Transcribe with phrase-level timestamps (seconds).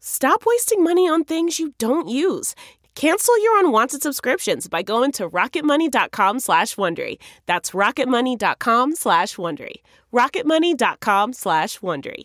[0.00, 2.54] Stop wasting money on things you don't use.
[2.94, 7.18] Cancel your unwanted subscriptions by going to rocketmoney.com slash Wondery.
[7.46, 9.76] That's rocketmoney.com slash Wondery.
[10.12, 12.24] rocketmoney.com slash Wondery.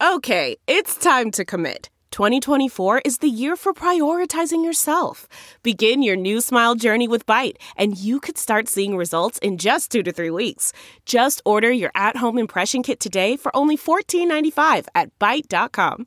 [0.00, 1.88] Okay, it's time to commit.
[2.10, 5.26] 2024 is the year for prioritizing yourself.
[5.64, 9.90] Begin your new smile journey with Byte, and you could start seeing results in just
[9.90, 10.72] two to three weeks.
[11.06, 16.06] Just order your at home impression kit today for only $14.95 at Byte.com.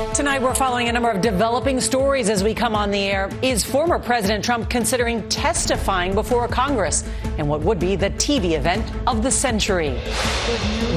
[0.21, 3.27] Tonight, we're following a number of developing stories as we come on the air.
[3.41, 7.03] Is former President Trump considering testifying before Congress
[7.39, 9.99] in what would be the TV event of the century?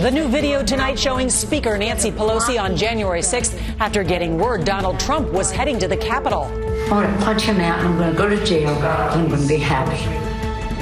[0.02, 5.00] The new video tonight showing Speaker Nancy Pelosi on January 6th after getting word Donald
[5.00, 6.42] Trump was heading to the Capitol.
[6.42, 9.28] I'm going to punch him out and I'm going to go to jail and I'm
[9.30, 10.02] going to be happy.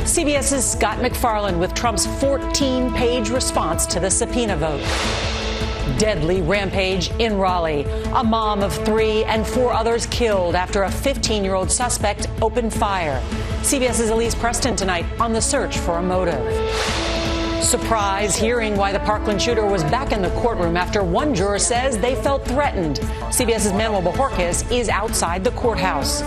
[0.02, 5.41] CBS's Scott MacFarlane with Trump's 14 page response to the subpoena vote.
[5.98, 7.84] Deadly rampage in Raleigh.
[8.14, 12.72] A mom of three and four others killed after a 15 year old suspect opened
[12.72, 13.20] fire.
[13.62, 16.42] CBS's Elise Preston tonight on the search for a motive.
[17.62, 21.96] Surprise hearing why the Parkland shooter was back in the courtroom after one juror says
[21.98, 22.98] they felt threatened.
[23.30, 26.22] CBS's Manuel Bojorquez is outside the courthouse.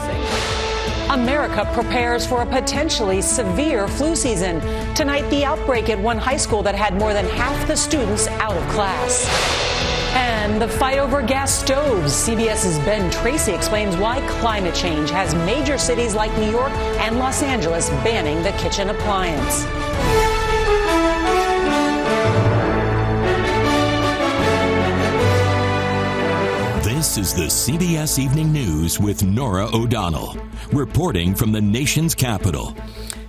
[1.10, 4.60] America prepares for a potentially severe flu season.
[4.96, 8.58] Tonight, the outbreak at one high school that had more than half the students out
[8.58, 9.28] of class.
[10.16, 12.12] And the fight over gas stoves.
[12.12, 16.72] CBS's Ben Tracy explains why climate change has major cities like New York
[17.02, 19.66] and Los Angeles banning the kitchen appliance.
[27.06, 30.36] This is the CBS Evening News with Norah O'Donnell,
[30.74, 32.76] reporting from the nation's capital.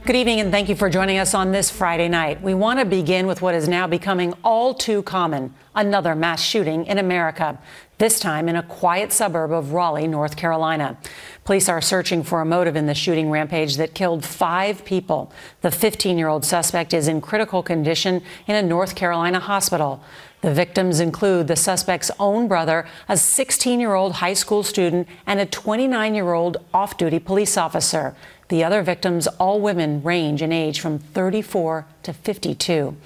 [0.07, 2.41] Good evening, and thank you for joining us on this Friday night.
[2.41, 6.87] We want to begin with what is now becoming all too common another mass shooting
[6.87, 7.59] in America,
[7.99, 10.97] this time in a quiet suburb of Raleigh, North Carolina.
[11.45, 15.31] Police are searching for a motive in the shooting rampage that killed five people.
[15.61, 20.03] The 15 year old suspect is in critical condition in a North Carolina hospital.
[20.47, 25.41] The victims include the suspect's own brother, a 16 year old high school student, and
[25.41, 28.15] a 29 year old off duty police officer.
[28.47, 32.97] The other victims, all women, range in age from 34 to 52.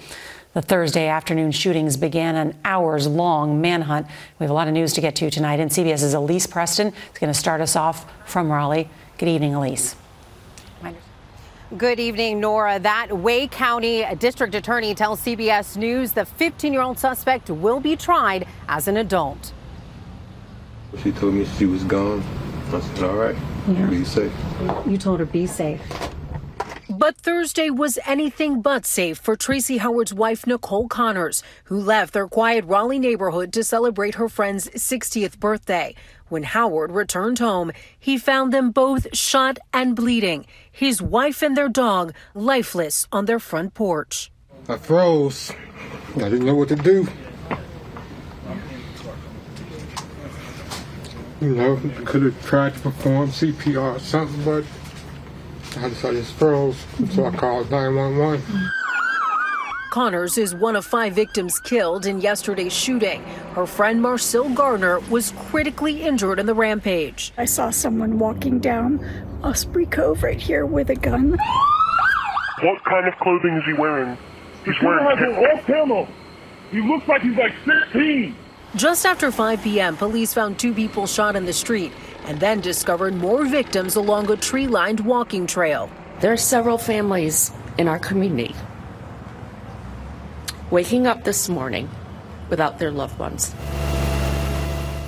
[0.53, 4.05] The Thursday afternoon shootings began an hours long manhunt.
[4.37, 7.19] We have a lot of news to get to tonight, and CBS's Elise Preston is
[7.19, 8.87] going to start us off from Raleigh.
[9.17, 9.95] Good evening, Elise.
[11.77, 12.79] Good evening, Norah.
[12.79, 17.95] That Wake County District Attorney tells CBS News the 15 year old suspect will be
[17.95, 19.53] tried as an adult.
[21.01, 22.21] She told me she was gone.
[22.73, 23.35] I said, all right,
[23.69, 23.85] Yeah.
[23.85, 24.31] be safe.
[24.85, 25.81] You told her be safe.
[26.89, 32.27] But Thursday was anything but safe for Tracy Howard's wife, Nicole Connors, who left their
[32.27, 35.95] quiet Raleigh neighborhood to celebrate her friend's 60th birthday.
[36.31, 41.67] When Howard returned home, he found them both shot and bleeding, his wife and their
[41.67, 44.31] dog lifeless on their front porch.
[44.69, 45.51] I froze.
[46.15, 47.05] I didn't know what to do.
[51.41, 51.75] You know,
[52.05, 54.63] could have tried to perform CPR or something, but
[55.83, 56.77] I just, I just froze.
[57.13, 58.71] So I called 911.
[59.91, 63.21] Connors is one of five victims killed in yesterday's shooting.
[63.55, 67.33] Her friend Marcel Gardner was critically injured in the rampage.
[67.37, 69.03] I saw someone walking down
[69.43, 71.37] Osprey Cove right here with a gun.
[72.61, 74.17] What kind of clothing is he wearing?
[74.63, 75.05] He's He wearing.
[75.17, 76.07] has an off camo.
[76.71, 77.51] He looks like he's like
[77.91, 78.33] 16.
[78.77, 81.91] Just after 5 p.m., police found two people shot in the street
[82.27, 85.89] and then discovered more victims along a tree lined walking trail.
[86.21, 88.55] There are several families in our community
[90.71, 91.89] waking up this morning
[92.49, 93.53] without their loved ones.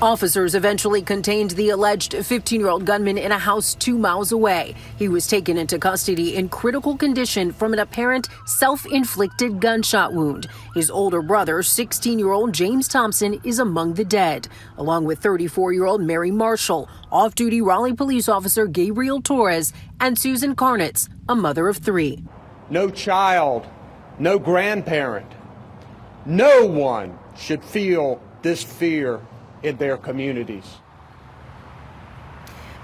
[0.03, 4.75] Officers eventually contained the alleged 15 year old gunman in a house two miles away.
[4.99, 10.47] He was taken into custody in critical condition from an apparent self inflicted gunshot wound.
[10.73, 15.71] His older brother, 16 year old James Thompson, is among the dead, along with 34
[15.71, 19.71] year old Mary Marshall, off duty Raleigh police officer Gabriel Torres,
[20.01, 22.21] and Susan Karnatz, a mother of three.
[22.69, 23.65] No child,
[24.19, 25.31] no grandparent,
[26.25, 29.21] no one should feel this fear
[29.61, 30.77] in their communities.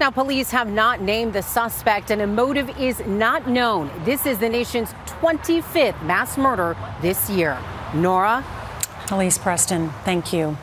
[0.00, 3.90] Now, police have not named the suspect, and a motive is not known.
[4.04, 7.58] This is the nation's 25th mass murder this year.
[7.94, 8.42] Norah?
[9.10, 10.56] Elise Preston, thank you.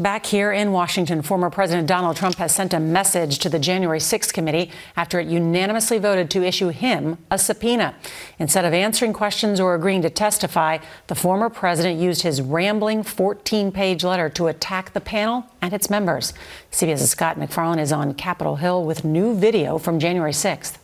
[0.00, 3.98] Back here in Washington, former President Donald Trump has sent a message to the January
[3.98, 7.94] 6th committee after it unanimously voted to issue him a subpoena.
[8.38, 13.70] Instead of answering questions or agreeing to testify, the former president used his rambling 14
[13.72, 16.32] page letter to attack the panel and its members.
[16.72, 20.78] CBS's Scott MacFarlane is on Capitol Hill with new video from January 6th.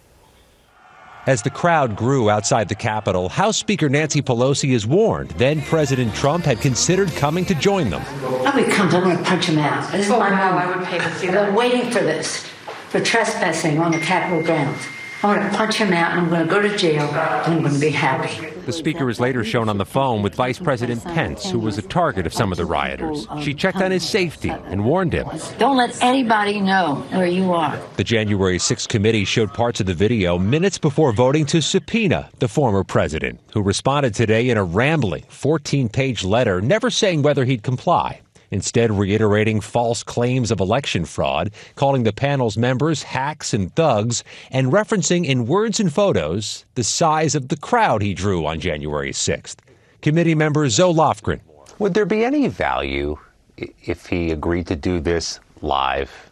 [1.26, 6.14] As the crowd grew outside the Capitol, House Speaker Nancy Pelosi is warned then President
[6.14, 8.02] Trump had considered coming to join them.
[8.22, 9.90] Oh, Nobody comes, I'm going to punch him out.
[9.90, 10.36] This is Oh, my no.
[10.36, 12.46] I would pay to see I've been waiting for this,
[12.90, 14.80] for trespassing on the Capitol grounds.
[15.22, 17.62] I'm going to punch him out and I'm going to go to jail and I'm
[17.62, 18.50] going to be happy.
[18.66, 21.82] The speaker is later shown on the phone with Vice President Pence, who was a
[21.82, 23.26] target of some of the rioters.
[23.40, 25.28] She checked on his safety and warned him.
[25.58, 27.80] Don't let anybody know where you are.
[27.96, 32.48] The January 6th committee showed parts of the video minutes before voting to subpoena the
[32.48, 37.62] former president, who responded today in a rambling 14 page letter, never saying whether he'd
[37.62, 38.20] comply.
[38.50, 44.72] Instead, reiterating false claims of election fraud, calling the panel's members hacks and thugs, and
[44.72, 49.56] referencing in words and photos the size of the crowd he drew on January 6th.
[50.02, 51.40] Committee member Zoe Lofgren.
[51.78, 53.18] Would there be any value
[53.56, 56.30] if he agreed to do this live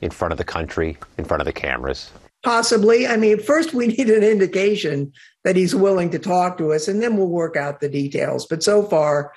[0.00, 2.10] in front of the country, in front of the cameras?
[2.42, 3.06] Possibly.
[3.06, 5.12] I mean, first we need an indication
[5.44, 8.46] that he's willing to talk to us, and then we'll work out the details.
[8.46, 9.32] But so far,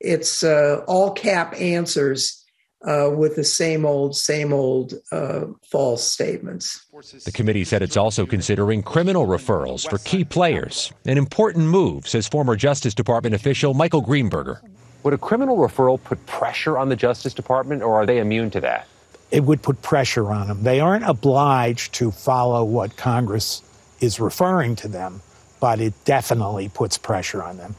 [0.00, 2.44] it's uh, all cap answers
[2.86, 6.86] uh, with the same old, same old uh, false statements.
[7.24, 12.26] The committee said it's also considering criminal referrals for key players, an important move, says
[12.26, 14.60] former Justice Department official Michael Greenberger.
[15.02, 18.60] Would a criminal referral put pressure on the Justice Department, or are they immune to
[18.60, 18.86] that?
[19.30, 20.62] it would put pressure on them.
[20.62, 23.62] They aren't obliged to follow what Congress
[24.00, 25.22] is referring to them,
[25.60, 27.74] but it definitely puts pressure on them.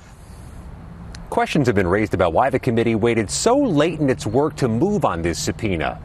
[1.32, 4.68] Questions have been raised about why the committee waited so late in its work to
[4.68, 5.98] move on this subpoena.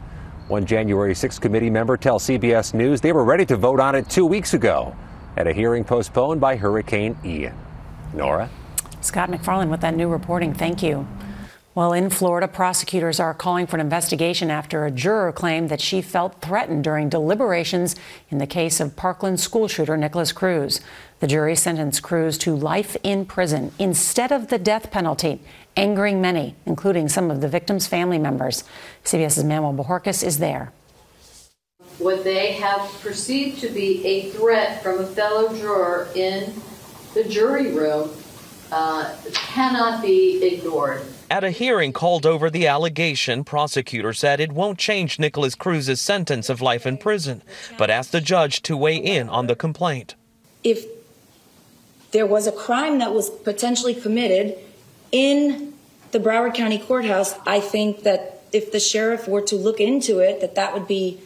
[0.47, 4.09] One January 6 committee member tells CBS News they were ready to vote on it
[4.09, 4.95] two weeks ago
[5.35, 7.53] at a hearing postponed by Hurricane Ian.
[8.13, 8.49] Norah?
[9.01, 10.53] Scott MacFarlane with that new reporting.
[10.53, 11.05] Thank you.
[11.77, 16.01] Well, in Florida, prosecutors are calling for an investigation after a juror claimed that she
[16.01, 17.95] felt threatened during deliberations
[18.31, 20.81] in the case of Parkland school shooter Nikolas Cruz.
[21.19, 25.39] The jury sentenced Cruz to life in prison instead of the death penalty,
[25.75, 28.63] angering many, including some of the victim's family members.
[29.05, 30.71] CBS's Manuel Bojorquez is there.
[31.99, 36.59] what they have perceived to be a threat from a fellow juror in
[37.13, 38.09] the jury room
[38.71, 41.03] uh, cannot be ignored.
[41.29, 46.49] At a hearing called over the allegation, prosecutors said it won't change Nikolas Cruz's sentence
[46.49, 47.43] of life in prison,
[47.77, 50.15] but asked the judge to weigh in on the complaint.
[50.63, 50.85] if
[52.11, 54.57] there was a crime that was potentially committed
[55.11, 55.73] in
[56.11, 60.39] the Broward County Courthouse, I think that if the sheriff were to look into it,
[60.41, 61.19] that that would be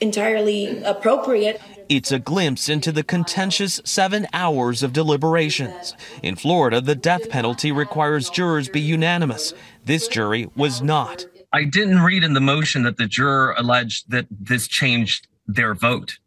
[0.00, 1.60] entirely appropriate.
[1.90, 5.96] It's a glimpse into the contentious seven hours of deliberations.
[6.22, 9.52] In Florida, the death penalty requires jurors be unanimous.
[9.86, 11.26] This jury was not.
[11.52, 16.20] I didn't read in the motion that the juror alleged that this changed their vote.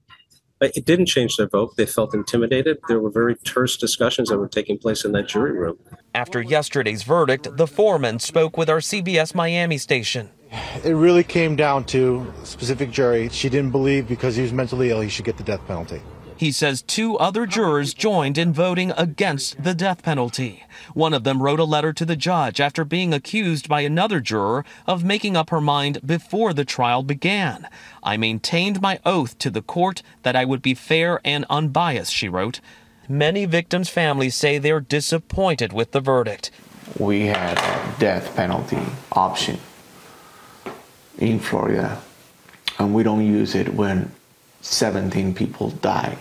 [0.59, 1.77] It didn't change their vote.
[1.77, 2.79] They felt intimidated.
[2.89, 5.79] There were very terse discussions that were taking place in that jury room.
[6.13, 10.29] After yesterday's verdict, the foreman spoke with our CBS Miami station.
[10.83, 13.29] It really came down to specific jury.
[13.29, 16.01] She didn't believe because he was mentally ill, he should get the death penalty.
[16.35, 20.63] He says two other jurors joined in voting against the death penalty.
[20.93, 24.65] One of them wrote a letter to the judge after being accused by another juror
[24.85, 27.67] of making up her mind before the trial began.
[28.03, 32.27] I maintained my oath to the court that I would be fair and unbiased, she
[32.27, 32.59] wrote.
[33.07, 36.51] Many victims' families say they're disappointed with the verdict.
[36.99, 38.81] We had a death penalty
[39.13, 39.59] option
[41.17, 42.01] in Florida,
[42.79, 44.11] and we don't use it when
[44.61, 46.17] 17 people die.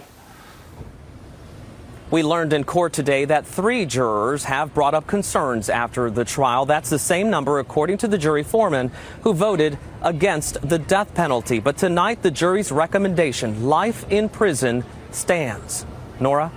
[2.11, 6.67] We learned in court today that three jurors have brought up concerns after the trial.
[6.67, 8.91] That's the same number, according to the jury foreman,
[9.23, 11.59] who voted against the death penalty.
[11.59, 15.87] But tonight, the jury's recommendation, life in prison, stands.
[16.21, 16.53] Norah?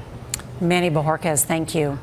[0.59, 1.99] Manny Bojorquez, thank you.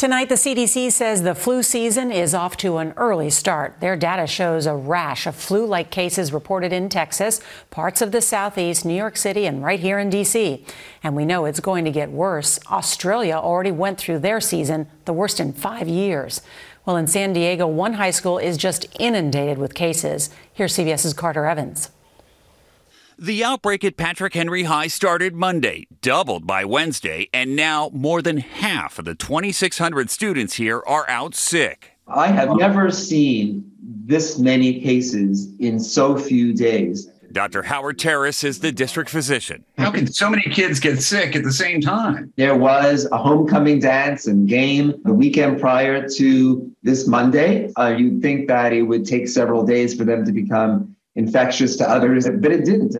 [0.00, 3.80] Tonight, the CDC says the flu season is off to an early start.
[3.80, 7.38] Their data shows a rash of flu like cases reported in Texas,
[7.68, 10.64] parts of the Southeast, New York City, and right here in D.C.
[11.02, 12.58] And we know it's going to get worse.
[12.70, 16.40] Australia already went through their season, the worst in five years.
[16.86, 20.30] Well, in San Diego, one high school is just inundated with cases.
[20.50, 21.90] Here's CBS's Carter Evans.
[23.22, 28.38] The outbreak at Patrick Henry High started Monday, doubled by Wednesday, and now more than
[28.38, 31.98] half of the 2,600 students here are out sick.
[32.08, 37.10] I have never seen this many cases in so few days.
[37.30, 37.62] Dr.
[37.62, 39.66] Howard Taras is the district physician.
[39.76, 42.32] How can so many kids get sick at the same time?
[42.36, 47.70] There was a homecoming dance and game the weekend prior to this Monday.
[47.78, 51.88] Uh, you'd think that it would take several days for them to become infectious to
[51.88, 52.96] others, but it didn't.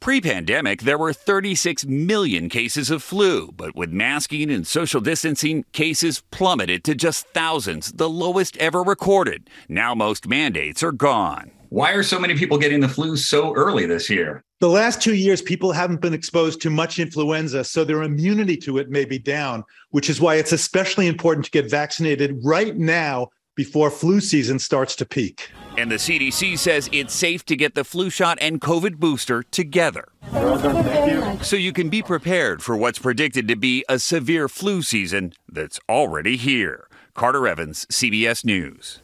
[0.00, 5.64] Pre pandemic, there were 36 million cases of flu, but with masking and social distancing,
[5.72, 9.50] cases plummeted to just thousands, the lowest ever recorded.
[9.68, 11.50] Now most mandates are gone.
[11.70, 14.44] Why are so many people getting the flu so early this year?
[14.60, 18.78] The last two years, people haven't been exposed to much influenza, so their immunity to
[18.78, 23.28] it may be down, which is why it's especially important to get vaccinated right now
[23.56, 25.50] before flu season starts to peak.
[25.78, 30.08] And the CDC says it's safe to get the flu shot and COVID booster together.
[31.42, 35.78] So you can be prepared for what's predicted to be a severe flu season that's
[35.88, 36.88] already here.
[37.14, 39.00] Carter Evans, CBS News.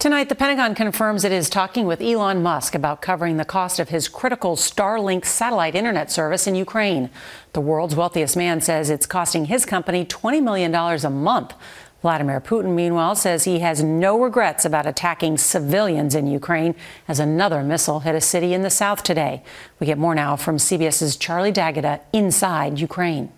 [0.00, 3.90] Tonight, the Pentagon confirms it is talking with Elon Musk about covering the cost of
[3.90, 7.10] his critical Starlink satellite internet service in Ukraine.
[7.52, 11.52] The world's wealthiest man says it's costing his company $20 million a month.
[12.02, 16.74] Vladimir Putin, meanwhile, says he has no regrets about attacking civilians in Ukraine
[17.06, 19.42] as another missile hit a city in the south today.
[19.78, 23.30] We get more now from CBS's Charlie D'Agata inside Ukraine.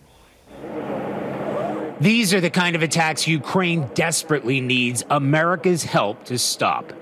[2.01, 6.93] These are the kind of attacks Ukraine desperately needs America's help to stop.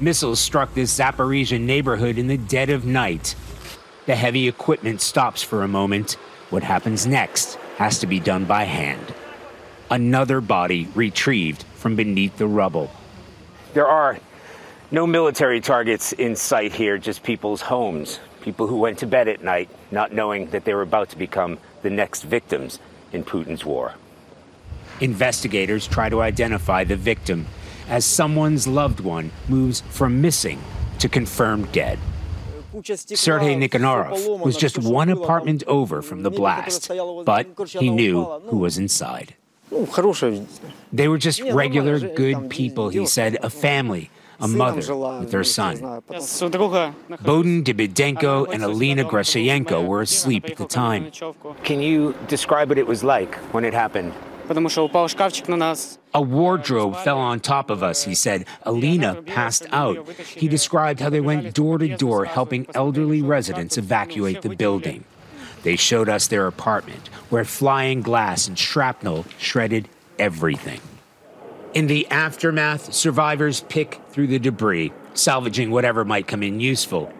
[0.00, 3.34] Missiles struck this Zaporizhia neighborhood in the dead of night.
[4.06, 6.12] The heavy equipment stops for a moment.
[6.50, 9.14] What happens next has to be done by hand
[9.90, 12.90] another body retrieved from beneath the rubble.
[13.74, 14.18] There are
[14.90, 18.18] no military targets in sight here, just people's homes.
[18.40, 21.58] People who went to bed at night not knowing that they were about to become
[21.82, 22.78] the next victims
[23.12, 23.94] in Putin's war.
[25.00, 27.46] Investigators try to identify the victim
[27.88, 30.60] as someone's loved one moves from missing
[30.98, 31.98] to confirmed dead.
[32.82, 36.88] Sergei Nikanorov was just one apartment over from the blast,
[37.24, 39.34] but he knew who was inside.
[40.92, 44.10] They were just regular, good people, he said, a family,
[44.40, 45.76] a mother with their son.
[45.78, 51.10] Bodin Dibidenko and Alina Grashayenko were asleep at the time.
[51.62, 54.12] Can you describe what it was like when it happened?
[56.12, 58.46] A wardrobe fell on top of us, he said.
[58.64, 60.08] Alina passed out.
[60.18, 65.04] He described how they went door to door helping elderly residents evacuate the building.
[65.62, 69.88] They showed us their apartment, where flying glass and shrapnel shredded
[70.18, 70.80] everything.
[71.74, 77.12] In the aftermath, survivors pick through the debris, salvaging whatever might come in useful,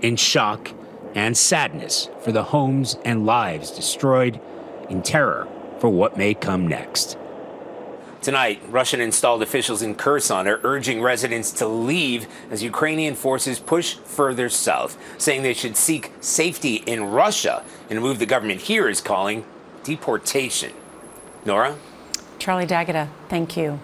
[0.00, 0.70] in shock
[1.14, 4.40] and sadness for the homes and lives destroyed,
[4.88, 7.18] in terror for what may come next.
[8.20, 13.94] Tonight, Russian installed officials in Kherson are urging residents to leave as Ukrainian forces push
[13.94, 18.88] further south, saying they should seek safety in Russia in a move the government here
[18.88, 19.44] is calling
[19.84, 20.72] deportation.
[21.44, 21.76] Norah?
[22.40, 23.78] Charlie D'Agata, uh, thank you.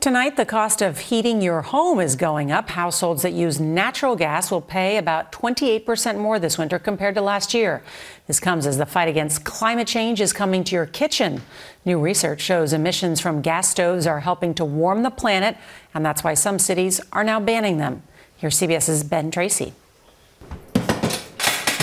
[0.00, 2.70] Tonight, the cost of heating your home is going up.
[2.70, 7.52] Households that use natural gas will pay about 28% more this winter compared to last
[7.52, 7.82] year.
[8.26, 11.42] This comes as the fight against climate change is coming to your kitchen.
[11.84, 15.58] New research shows emissions from gas stoves are helping to warm the planet,
[15.92, 18.02] and that's why some cities are now banning them.
[18.38, 19.74] Here's CBS's Ben Tracy.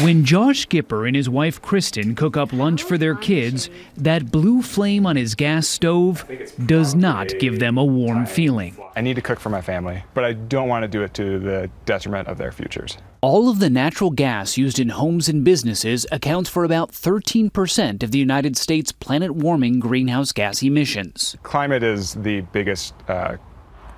[0.03, 4.61] When Josh Gipper and his wife Kristen cook up lunch for their kids, that blue
[4.61, 6.23] flame on his gas stove
[6.67, 8.77] does not give them a warm feeling.
[8.95, 11.39] I need to cook for my family, but I don't want to do it to
[11.39, 12.99] the detriment of their futures.
[13.21, 18.11] All of the natural gas used in homes and businesses accounts for about 13% of
[18.11, 21.35] the United States planet warming greenhouse gas emissions.
[21.41, 23.37] Climate is the biggest uh,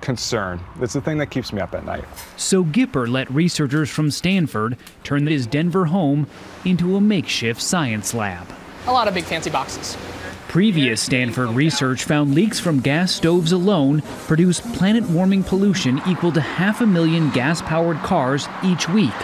[0.00, 0.60] concern.
[0.80, 2.04] It's the thing that keeps me up at night.
[2.36, 6.26] So Gipper let researchers from Stanford turn his Denver home
[6.64, 8.46] into a makeshift science lab.
[8.86, 9.96] A lot of big fancy boxes.
[10.48, 16.40] Previous Stanford research found leaks from gas stoves alone produce planet warming pollution equal to
[16.40, 19.14] half a million gas powered cars each week.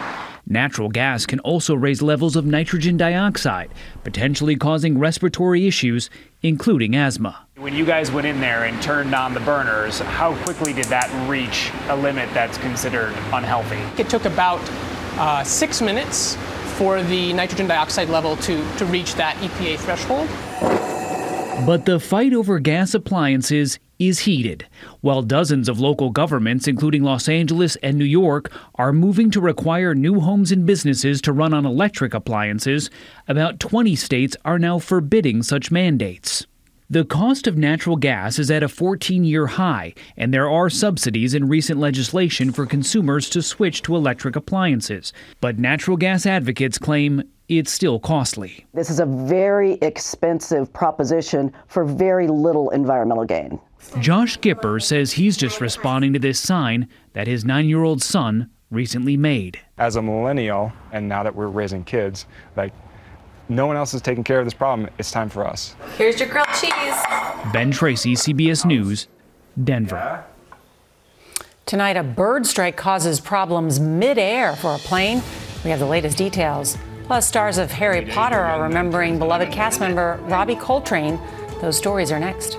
[0.49, 3.69] Natural gas can also raise levels of nitrogen dioxide,
[4.05, 6.09] potentially causing respiratory issues,
[6.41, 7.49] including asthma.
[7.57, 11.11] When you guys went in there and turned on the burners, how quickly did that
[11.29, 13.81] reach a limit that's considered unhealthy?
[14.01, 14.61] It took about
[15.19, 16.37] uh, six minutes
[16.77, 20.29] for the nitrogen dioxide level to, to reach that EPA threshold.
[21.67, 24.67] But the fight over gas appliances is heated.
[25.01, 29.95] While dozens of local governments, including Los Angeles and New York, are moving to require
[29.95, 32.91] new homes and businesses to run on electric appliances,
[33.29, 36.47] about 20 states are now forbidding such mandates.
[36.89, 41.35] The cost of natural gas is at a 14 year high, and there are subsidies
[41.35, 45.13] in recent legislation for consumers to switch to electric appliances.
[45.41, 48.67] But natural gas advocates claim it's still costly.
[48.73, 53.61] This is a very expensive proposition for very little environmental gain.
[54.01, 58.51] Josh Gipper says he's just responding to this sign that his nine year old son
[58.71, 59.59] recently made.
[59.79, 62.73] As a millennial, and now that we're raising kids, like
[63.49, 65.77] no one else is taking care of this problem, it's time for us.
[65.97, 66.73] Here's your grilled cheese.
[67.53, 69.07] Ben Tracy, CBS News,
[69.63, 70.25] Denver.
[71.65, 75.23] Tonight, a bird strike causes problems midair for a plane.
[75.65, 76.77] We have the latest details.
[77.05, 81.19] Plus, stars of Harry Potter are remembering beloved cast member Robbie Coltrane.
[81.61, 82.59] Those stories are next.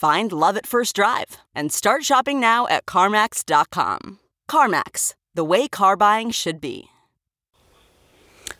[0.00, 4.18] Find love at first drive and start shopping now at CarMax.com.
[4.50, 6.86] CarMax, the way car buying should be.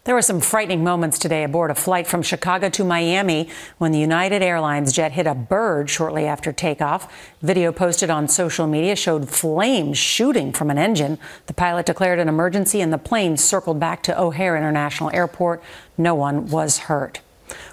[0.04, 3.48] There were some frightening moments today aboard a flight from Chicago to Miami
[3.78, 7.10] when the United Airlines jet hit a bird shortly after takeoff.
[7.40, 11.18] Video posted on social media showed flames shooting from an engine.
[11.46, 15.62] The pilot declared an emergency and the plane circled back to O'Hare International Airport.
[15.96, 17.22] No one was hurt.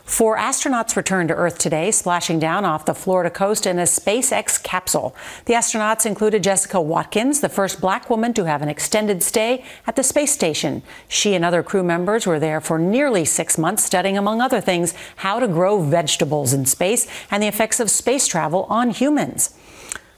[0.08, 4.64] Four astronauts returned to Earth today, splashing down off the Florida coast in a SpaceX
[4.64, 5.14] capsule.
[5.46, 9.98] The astronauts included Jessica Watkins, the first black woman to have an extended stay at
[9.98, 10.82] the space station.
[11.10, 14.94] She and other crew members were there for nearly six months, studying, among other things,
[15.18, 19.56] how to grow vegetables in space and the effects of space travel on humans.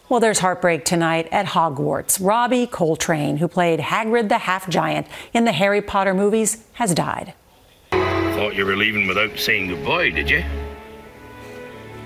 [0.07, 2.23] Well, there's heartbreak tonight at Hogwarts.
[2.23, 7.33] Robbie Coltrane, who played Hagrid the Half Giant in the Harry Potter movies, has died.
[8.39, 10.45] Thought you were leaving without saying goodbye, did you?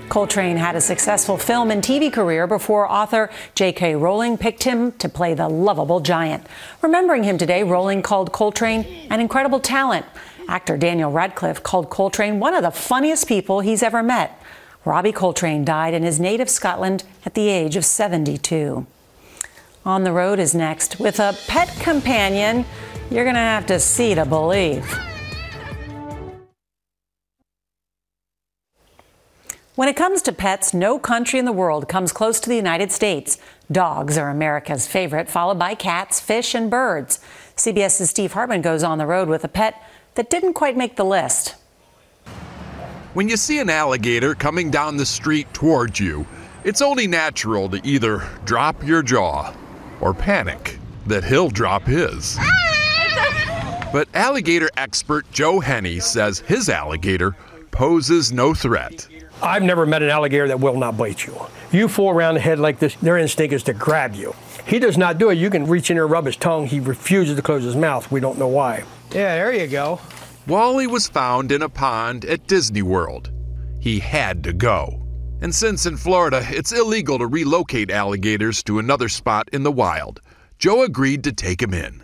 [0.08, 3.94] Coltrane had a successful film and TV career before author J.K.
[3.94, 6.44] Rowling picked him to play the lovable giant.
[6.82, 10.06] Remembering him today, Rowling called Coltrane an incredible talent.
[10.48, 14.36] Actor Daniel Radcliffe called Coltrane one of the funniest people he's ever met.
[14.84, 18.84] Robbie Coltrane died in his native Scotland at the age of 72.
[19.86, 20.98] On the Road is next.
[20.98, 22.64] With a pet companion,
[23.08, 24.84] you're going to have to see to believe.
[29.76, 32.92] When it comes to pets, no country in the world comes close to the United
[32.92, 33.38] States.
[33.72, 37.18] Dogs are America's favorite, followed by cats, fish, and birds.
[37.56, 39.82] CBS's Steve Hartman goes on the road with a pet
[40.14, 41.56] that didn't quite make the list.
[43.14, 46.24] When you see an alligator coming down the street towards you,
[46.62, 49.52] it's only natural to either drop your jaw
[50.00, 52.38] or panic that he'll drop his.
[53.92, 57.34] But alligator expert Joe Henney says his alligator
[57.72, 59.08] poses no threat.
[59.44, 61.38] I've never met an alligator that will not bite you.
[61.70, 64.34] You fool around the head like this, their instinct is to grab you.
[64.66, 65.34] He does not do it.
[65.34, 66.66] You can reach in there and rub his tongue.
[66.66, 68.10] He refuses to close his mouth.
[68.10, 68.84] We don't know why.
[69.10, 70.00] Yeah, there you go.
[70.46, 73.30] Wally was found in a pond at Disney World.
[73.80, 75.06] He had to go.
[75.42, 80.22] And since in Florida it's illegal to relocate alligators to another spot in the wild,
[80.58, 82.02] Joe agreed to take him in.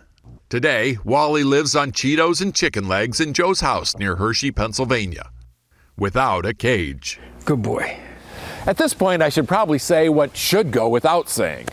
[0.49, 5.31] Today, Wally lives on Cheetos and chicken legs in Joe's house near Hershey, Pennsylvania,
[5.97, 7.19] without a cage.
[7.45, 7.99] Good boy.
[8.65, 11.67] At this point, I should probably say what should go without saying.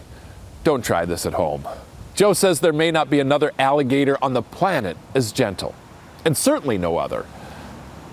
[0.65, 1.67] Don't try this at home.
[2.15, 5.75] Joe says there may not be another alligator on the planet as gentle,
[6.25, 7.27] and certainly no other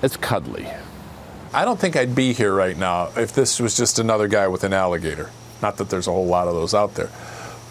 [0.02, 0.68] as cuddly.
[1.54, 4.64] I don't think I'd be here right now if this was just another guy with
[4.64, 5.32] an alligator.
[5.62, 7.10] Not that there's a whole lot of those out there.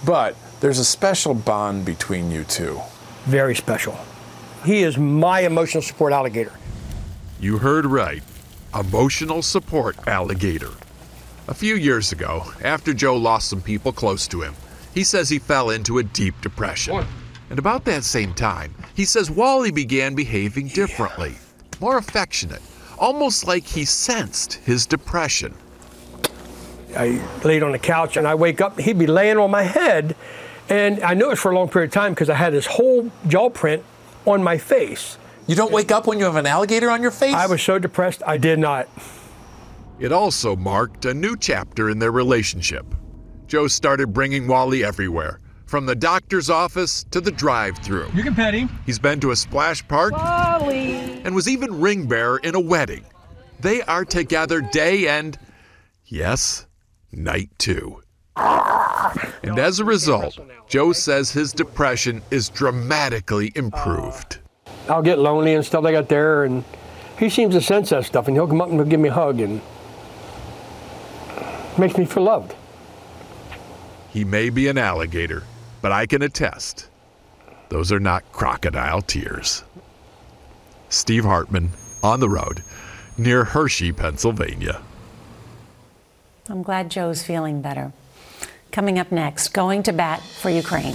[0.04, 2.80] But there's a special bond between you two.
[3.26, 3.98] Very special.
[4.64, 6.52] He is my emotional support alligator.
[7.38, 8.22] You heard right.
[8.74, 10.72] Emotional support alligator.
[11.46, 14.52] A few years ago, after Joe lost some people close to him,
[14.92, 17.06] he says he fell into a deep depression.
[17.50, 21.36] And about that same time, he says Wally began behaving differently,
[21.80, 22.62] more affectionate,
[22.98, 25.54] almost like he sensed his depression.
[26.96, 30.16] I laid on the couch and I wake up, he'd be laying on my head.
[30.68, 32.66] And I knew it was for a long period of time because I had his
[32.66, 33.84] whole jaw print
[34.26, 35.16] on my face.
[35.46, 37.34] You don't wake up when you have an alligator on your face?
[37.34, 38.88] I was so depressed, I did not.
[39.98, 42.86] It also marked a new chapter in their relationship.
[43.46, 48.10] Joe started bringing Wally everywhere, from the doctor's office to the drive through.
[48.14, 48.70] You can pet him.
[48.86, 50.94] He's been to a splash park Wally.
[51.24, 53.04] and was even ring bearer in a wedding.
[53.60, 55.38] They are together day and,
[56.06, 56.66] yes,
[57.12, 58.02] night too.
[58.36, 64.38] And as a result, Joe says his depression is dramatically improved.
[64.88, 66.64] I'll get lonely and stuff like that there, and
[67.18, 69.12] he seems to sense that stuff, and he'll come up and he'll give me a
[69.12, 69.60] hug, and
[71.78, 72.54] makes me feel loved.
[74.10, 75.42] He may be an alligator,
[75.82, 76.88] but I can attest
[77.74, 79.64] those are not crocodile tears.
[80.88, 81.70] Steve Hartman
[82.04, 82.62] on the road
[83.18, 84.80] near Hershey, Pennsylvania.
[86.48, 87.92] I'm glad Joe's feeling better.
[88.70, 90.94] Coming up next, going to bat for Ukraine.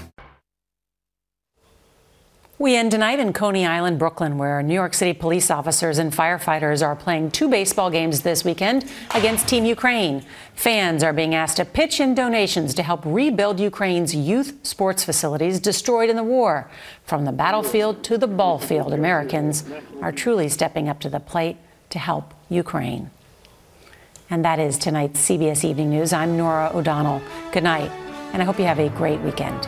[2.61, 6.85] We end tonight in Coney Island, Brooklyn, where New York City police officers and firefighters
[6.85, 10.23] are playing two baseball games this weekend against Team Ukraine.
[10.53, 15.59] Fans are being asked to pitch in donations to help rebuild Ukraine's youth sports facilities
[15.59, 16.69] destroyed in the war.
[17.03, 19.63] From the battlefield to the ball field, Americans
[19.99, 21.57] are truly stepping up to the plate
[21.89, 23.09] to help Ukraine.
[24.29, 26.13] And that is tonight's CBS Evening News.
[26.13, 27.23] I'm Norah O'Donnell.
[27.53, 27.89] Good night,
[28.33, 29.67] and I hope you have a great weekend.